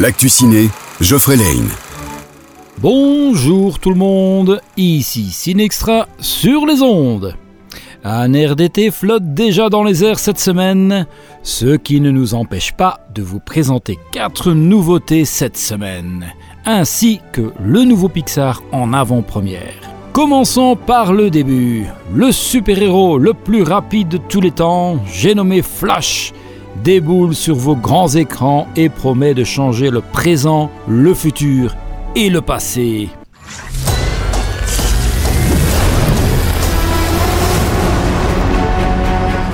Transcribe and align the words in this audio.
L'actu 0.00 0.30
ciné, 0.30 0.70
Geoffrey 1.02 1.36
Lane. 1.36 1.68
Bonjour 2.78 3.78
tout 3.78 3.90
le 3.90 3.96
monde, 3.96 4.62
ici 4.78 5.26
Cinextra 5.30 6.08
sur 6.18 6.64
les 6.64 6.80
ondes. 6.80 7.36
Un 8.02 8.32
air 8.32 8.56
d'été 8.56 8.90
flotte 8.90 9.34
déjà 9.34 9.68
dans 9.68 9.84
les 9.84 10.02
airs 10.02 10.18
cette 10.18 10.38
semaine, 10.38 11.06
ce 11.42 11.76
qui 11.76 12.00
ne 12.00 12.10
nous 12.10 12.32
empêche 12.32 12.72
pas 12.72 13.00
de 13.14 13.20
vous 13.20 13.40
présenter 13.40 13.98
quatre 14.10 14.52
nouveautés 14.52 15.26
cette 15.26 15.58
semaine, 15.58 16.32
ainsi 16.64 17.20
que 17.32 17.52
le 17.62 17.84
nouveau 17.84 18.08
Pixar 18.08 18.62
en 18.72 18.94
avant-première. 18.94 19.74
Commençons 20.14 20.76
par 20.76 21.12
le 21.12 21.28
début. 21.28 21.84
Le 22.14 22.32
super-héros 22.32 23.18
le 23.18 23.34
plus 23.34 23.64
rapide 23.64 24.08
de 24.08 24.16
tous 24.16 24.40
les 24.40 24.50
temps, 24.50 24.96
j'ai 25.12 25.34
nommé 25.34 25.60
Flash, 25.60 26.32
déboule 26.76 27.34
sur 27.34 27.54
vos 27.54 27.76
grands 27.76 28.08
écrans 28.08 28.66
et 28.76 28.88
promet 28.88 29.34
de 29.34 29.44
changer 29.44 29.90
le 29.90 30.00
présent, 30.00 30.70
le 30.88 31.14
futur 31.14 31.76
et 32.14 32.30
le 32.30 32.40
passé. 32.40 33.08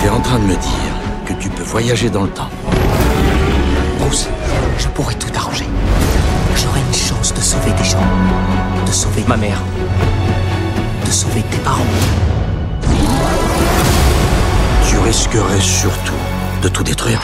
T'es 0.01 0.09
en 0.09 0.21
train 0.21 0.39
de 0.39 0.45
me 0.45 0.55
dire 0.55 0.95
que 1.27 1.33
tu 1.35 1.49
peux 1.49 1.65
voyager 1.65 2.11
dans 2.11 2.23
le 2.23 2.31
temps. 2.31 2.51
Bruce, 3.99 4.29
je 4.79 4.89
pourrais 4.89 5.15
tout 5.15 5.31
arranger. 5.35 5.67
J'aurais 6.55 6.81
une 6.81 6.95
chance 6.95 7.35
de 7.35 7.41
sauver 7.41 7.73
des 7.73 7.85
gens. 7.85 7.99
De 8.87 8.91
sauver 8.93 9.25
ma 9.27 9.37
mère. 9.37 9.61
De 11.05 11.11
sauver 11.11 11.43
tes 11.51 11.59
parents. 11.59 11.83
Tu 14.89 14.99
risquerais 14.99 15.61
surtout 15.61 16.13
tout 16.71 16.83
détruire. 16.83 17.23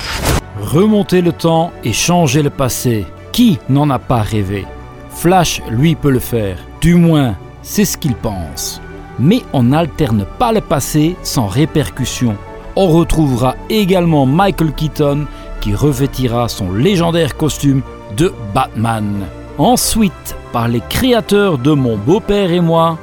Remonter 0.61 1.23
le 1.23 1.33
temps 1.33 1.73
et 1.85 1.93
changer 1.93 2.43
le 2.43 2.51
passé. 2.51 3.07
Qui 3.33 3.59
n'en 3.69 3.91
a 3.91 3.99
pas 3.99 4.23
rêvé? 4.23 4.67
Flash, 5.11 5.63
lui, 5.71 5.95
peut 5.95 6.11
le 6.11 6.19
faire. 6.19 6.59
Du 6.81 6.95
moins, 6.95 7.34
c'est 7.62 7.84
ce 7.84 7.97
qu'il 7.97 8.15
pense. 8.15 8.81
Mais 9.19 9.43
on 9.53 9.65
n'alterne 9.65 10.27
pas 10.39 10.53
le 10.53 10.61
passé 10.61 11.17
sans 11.23 11.47
répercussion. 11.47 12.37
On 12.77 12.89
retrouvera 12.89 13.55
également 13.69 14.27
Michael 14.27 14.73
Keaton 14.73 15.27
qui 15.61 15.75
revêtira 15.75 16.49
son 16.49 16.73
légendaire 16.73 17.37
costume 17.37 17.83
de 18.17 18.33
Batman. 18.55 19.27
Ensuite, 19.59 20.37
par 20.53 20.69
les 20.69 20.81
créateurs 20.89 21.59
de 21.59 21.73
Mon 21.73 21.97
beau-père 21.97 22.51
et 22.51 22.61
moi, 22.61 22.99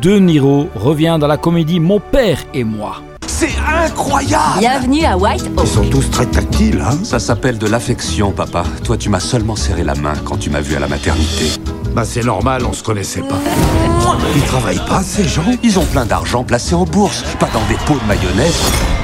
De 0.00 0.18
Niro 0.18 0.68
revient 0.74 1.16
dans 1.20 1.26
la 1.26 1.36
comédie 1.36 1.80
Mon 1.80 2.00
père 2.00 2.38
et 2.52 2.64
moi. 2.64 3.02
C'est 3.42 3.58
incroyable 3.58 4.60
Bienvenue 4.60 5.04
à 5.04 5.18
White 5.18 5.50
Oak. 5.56 5.64
Ils 5.64 5.66
sont 5.66 5.90
tous 5.90 6.08
très 6.12 6.26
tactiles, 6.26 6.80
hein 6.80 6.96
Ça 7.02 7.18
s'appelle 7.18 7.58
de 7.58 7.66
l'affection, 7.66 8.30
papa. 8.30 8.62
Toi, 8.84 8.96
tu 8.96 9.08
m'as 9.08 9.18
seulement 9.18 9.56
serré 9.56 9.82
la 9.82 9.96
main 9.96 10.12
quand 10.24 10.36
tu 10.36 10.48
m'as 10.48 10.60
vu 10.60 10.76
à 10.76 10.78
la 10.78 10.86
maternité. 10.86 11.46
Bah 11.92 12.04
c'est 12.04 12.22
normal, 12.22 12.64
on 12.64 12.72
se 12.72 12.84
connaissait 12.84 13.22
pas. 13.22 13.40
Ils 14.36 14.42
travaillent 14.42 14.86
pas, 14.86 15.02
ces 15.02 15.24
gens 15.24 15.42
Ils 15.64 15.76
ont 15.80 15.84
plein 15.86 16.06
d'argent 16.06 16.44
placé 16.44 16.76
en 16.76 16.84
bourse, 16.84 17.24
pas 17.40 17.48
dans 17.52 17.66
des 17.66 17.74
pots 17.84 17.98
de 18.00 18.06
mayonnaise. 18.06 18.60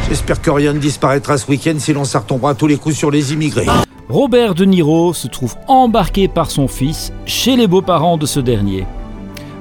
J'espère 0.09 0.41
que 0.41 0.51
rien 0.51 0.73
ne 0.73 0.79
disparaîtra 0.79 1.37
ce 1.37 1.51
week-end 1.51 1.75
sinon 1.81 2.05
ça 2.05 2.21
retombera 2.21 2.53
à 2.53 2.55
tous 2.55 2.69
les 2.69 2.77
coups 2.77 2.95
sur 2.95 3.11
les 3.11 3.33
immigrés. 3.33 3.67
Robert 4.09 4.55
De 4.55 4.65
Niro 4.65 5.15
se 5.15 5.27
trouve 5.27 5.57
embarqué 5.67 6.29
par 6.29 6.53
son 6.53 6.69
fils 6.69 7.13
chez 7.27 7.57
les 7.57 7.67
beaux-parents 7.67 8.17
de 8.17 8.27
ce 8.27 8.39
dernier. 8.39 8.87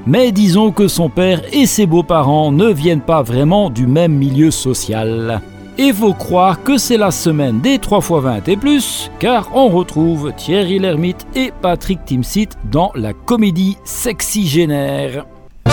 Mais 0.09 0.31
disons 0.31 0.71
que 0.71 0.87
son 0.87 1.09
père 1.09 1.41
et 1.51 1.65
ses 1.65 1.85
beaux-parents 1.85 2.53
ne 2.53 2.71
viennent 2.71 3.01
pas 3.01 3.23
vraiment 3.23 3.69
du 3.69 3.87
même 3.87 4.13
milieu 4.13 4.51
social. 4.51 5.41
Et 5.77 5.91
faut 5.91 6.13
croire 6.13 6.63
que 6.63 6.77
c'est 6.77 6.95
la 6.95 7.11
semaine 7.11 7.59
des 7.59 7.77
3 7.77 7.99
x 7.99 8.09
20 8.09 8.47
et 8.47 8.55
plus, 8.55 9.11
car 9.19 9.49
on 9.53 9.67
retrouve 9.67 10.31
Thierry 10.37 10.79
Lhermitte 10.79 11.27
et 11.35 11.51
Patrick 11.61 12.05
Timsit 12.05 12.47
dans 12.71 12.93
la 12.95 13.11
comédie 13.11 13.77
Sexy 13.83 14.47
Génère. 14.47 15.25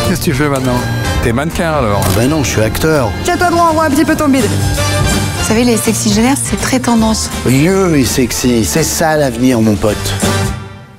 Qu'est-ce 0.08 0.18
que 0.18 0.24
tu 0.24 0.34
fais 0.34 0.48
maintenant? 0.48 0.80
T'es 1.22 1.32
mannequin 1.32 1.70
alors? 1.70 2.02
Ben 2.16 2.28
non, 2.28 2.42
je 2.42 2.50
suis 2.50 2.60
acteur. 2.60 3.10
Tiens-toi 3.22 3.50
droit, 3.50 3.68
on 3.70 3.74
voit 3.74 3.84
un 3.84 3.90
petit 3.90 4.04
peu 4.04 4.16
ton 4.16 4.28
bide. 4.28 4.42
Vous 4.42 5.44
savez, 5.46 5.62
les 5.62 5.76
sexygénaires, 5.76 6.36
c'est 6.42 6.60
très 6.60 6.80
tendance. 6.80 7.30
Vieux 7.46 7.96
et 7.96 8.04
sexy, 8.04 8.64
c'est 8.64 8.82
ça 8.82 9.16
l'avenir, 9.16 9.60
mon 9.60 9.76
pote. 9.76 9.96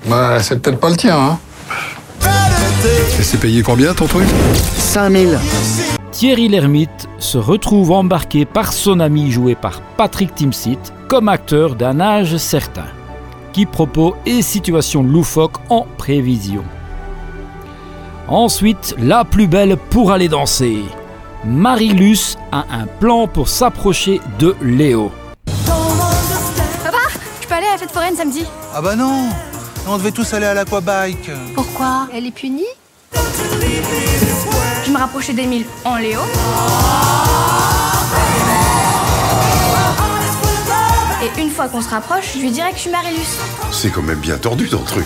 Bah, 0.07 0.37
c'est 0.39 0.61
peut-être 0.61 0.79
pas 0.79 0.89
le 0.89 0.95
tien, 0.95 1.17
hein 1.17 1.37
Et 2.85 3.23
c'est 3.23 3.39
payé 3.39 3.63
combien 3.63 3.93
ton 3.93 4.05
truc? 4.05 4.27
5000. 4.77 5.39
Thierry 6.11 6.47
Lhermitte 6.47 7.09
se 7.17 7.37
retrouve 7.37 7.91
embarqué 7.91 8.45
par 8.45 8.71
son 8.71 8.99
ami 8.99 9.31
joué 9.31 9.55
par 9.55 9.81
Patrick 9.97 10.35
Timsit 10.35 10.77
comme 11.07 11.27
acteur 11.27 11.75
d'un 11.75 11.99
âge 11.99 12.37
certain, 12.37 12.85
qui 13.53 13.65
propose 13.65 14.13
et 14.25 14.41
situations 14.41 15.03
loufoques 15.03 15.57
en 15.69 15.87
prévision. 15.97 16.63
Ensuite, 18.27 18.95
la 18.99 19.25
plus 19.25 19.47
belle 19.47 19.77
pour 19.77 20.11
aller 20.11 20.29
danser. 20.29 20.83
Marilus 21.43 22.37
a 22.51 22.65
un 22.71 22.85
plan 22.85 23.27
pour 23.27 23.49
s'approcher 23.49 24.21
de 24.39 24.55
Léo. 24.61 25.11
Papa, 26.83 26.97
je 27.41 27.47
peux 27.47 27.53
aller 27.55 27.67
à 27.67 27.73
la 27.73 27.77
fête 27.77 27.91
foraine 27.91 28.15
samedi? 28.15 28.43
Ah 28.73 28.81
bah 28.81 28.95
non 28.95 29.29
On 29.87 29.97
devait 29.97 30.11
tous 30.11 30.33
aller 30.33 30.45
à 30.47 30.53
l'aquabike. 30.53 31.29
Pourquoi 31.53 32.07
Elle 32.11 32.25
est 32.25 32.31
punie 32.31 32.65
Je 33.13 34.91
me 34.91 34.97
rapprochais 34.97 35.33
d'Emile 35.33 35.65
en 35.83 35.97
Léo. 35.97 36.19
Et 41.23 41.41
une 41.41 41.49
fois 41.49 41.67
qu'on 41.67 41.81
se 41.81 41.89
rapproche, 41.89 42.33
je 42.35 42.39
lui 42.39 42.51
dirais 42.51 42.71
que 42.71 42.77
je 42.77 42.81
suis 42.81 42.89
Marilus. 42.89 43.37
C'est 43.71 43.91
quand 43.91 44.01
même 44.01 44.19
bien 44.19 44.37
tordu 44.37 44.67
ton 44.69 44.83
truc. 44.83 45.05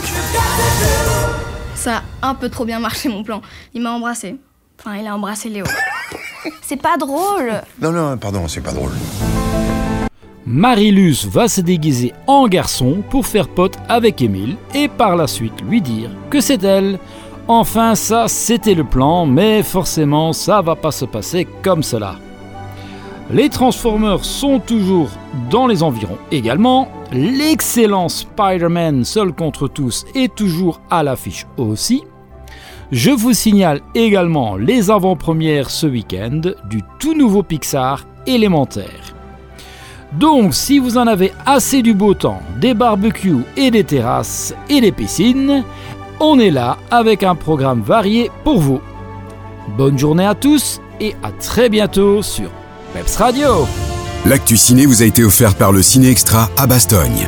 Ça 1.75 2.01
a 2.21 2.29
un 2.29 2.35
peu 2.35 2.49
trop 2.49 2.65
bien 2.65 2.79
marché 2.79 3.09
mon 3.09 3.23
plan. 3.23 3.41
Il 3.73 3.81
m'a 3.81 3.91
embrassé. 3.91 4.37
Enfin, 4.79 4.95
il 4.95 5.07
a 5.07 5.15
embrassé 5.15 5.49
Léo. 5.49 5.65
C'est 6.61 6.81
pas 6.81 6.95
drôle. 6.97 7.61
Non, 7.81 7.91
non, 7.91 8.17
pardon, 8.17 8.47
c'est 8.47 8.61
pas 8.61 8.71
drôle. 8.71 8.91
Marilus 10.51 11.27
va 11.27 11.47
se 11.47 11.61
déguiser 11.61 12.11
en 12.25 12.47
garçon 12.47 13.03
pour 13.11 13.27
faire 13.27 13.47
pote 13.47 13.77
avec 13.87 14.19
Émile 14.19 14.57
et 14.73 14.87
par 14.87 15.15
la 15.15 15.27
suite 15.27 15.61
lui 15.61 15.79
dire 15.79 16.09
que 16.31 16.41
c'est 16.41 16.63
elle. 16.63 16.97
Enfin, 17.47 17.93
ça, 17.93 18.27
c'était 18.27 18.73
le 18.73 18.83
plan, 18.83 19.27
mais 19.27 19.61
forcément, 19.61 20.33
ça 20.33 20.63
va 20.63 20.75
pas 20.75 20.89
se 20.89 21.05
passer 21.05 21.47
comme 21.61 21.83
cela. 21.83 22.15
Les 23.29 23.49
Transformers 23.49 24.25
sont 24.25 24.59
toujours 24.59 25.09
dans 25.51 25.67
les 25.67 25.83
environs 25.83 26.17
également. 26.31 26.87
L'excellent 27.11 28.09
Spider-Man 28.09 29.05
seul 29.05 29.33
contre 29.33 29.67
tous 29.67 30.07
est 30.15 30.33
toujours 30.33 30.81
à 30.89 31.03
l'affiche 31.03 31.45
aussi. 31.57 32.01
Je 32.91 33.11
vous 33.11 33.33
signale 33.33 33.81
également 33.93 34.55
les 34.55 34.89
avant-premières 34.89 35.69
ce 35.69 35.85
week-end 35.85 36.41
du 36.67 36.81
tout 36.97 37.13
nouveau 37.13 37.43
Pixar 37.43 38.07
élémentaire. 38.25 39.08
Donc, 40.13 40.55
si 40.55 40.79
vous 40.79 40.97
en 40.97 41.05
avez 41.05 41.33
assez 41.45 41.81
du 41.81 41.93
beau 41.93 42.13
temps, 42.13 42.41
des 42.57 42.73
barbecues 42.73 43.45
et 43.55 43.69
des 43.69 43.83
terrasses 43.83 44.53
et 44.67 44.81
des 44.81 44.91
piscines, 44.91 45.63
on 46.19 46.39
est 46.39 46.51
là 46.51 46.77
avec 46.89 47.23
un 47.23 47.35
programme 47.35 47.81
varié 47.81 48.31
pour 48.43 48.59
vous. 48.59 48.81
Bonne 49.77 49.99
journée 49.99 50.25
à 50.25 50.35
tous 50.35 50.81
et 50.99 51.15
à 51.21 51.31
très 51.31 51.69
bientôt 51.69 52.23
sur 52.23 52.49
Peps 52.93 53.15
Radio. 53.17 53.67
L'actu 54.25 54.57
ciné 54.57 54.85
vous 54.85 55.01
a 55.01 55.05
été 55.05 55.23
offert 55.23 55.55
par 55.55 55.71
le 55.71 55.81
Ciné 55.81 56.09
Extra 56.09 56.49
à 56.57 56.65
Bastogne. 56.65 57.27